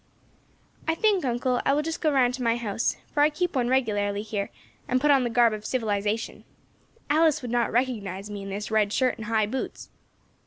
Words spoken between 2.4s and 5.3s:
my house, for I keep one regularly here, and put on the